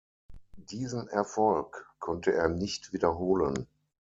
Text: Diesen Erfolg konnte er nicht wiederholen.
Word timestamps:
Diesen 0.55 1.09
Erfolg 1.09 1.87
konnte 1.99 2.33
er 2.33 2.49
nicht 2.49 2.91
wiederholen. 2.91 3.67